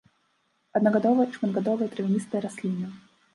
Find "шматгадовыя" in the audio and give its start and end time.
1.37-1.91